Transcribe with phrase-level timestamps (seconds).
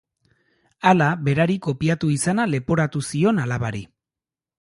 [0.91, 3.83] Hala, berari kopiatu izana leporatu zion alabari.